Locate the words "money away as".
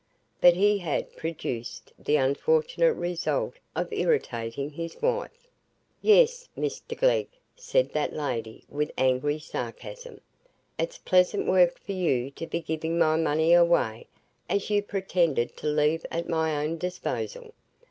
13.15-14.71